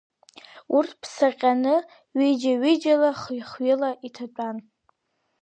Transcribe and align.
Урҭ 0.75 0.91
ԥсаҟьаны 1.01 1.75
ҩыџьа-ҩыџьала, 2.17 3.09
хҩы-хҩыла 3.19 3.89
иҭатәан. 4.07 4.57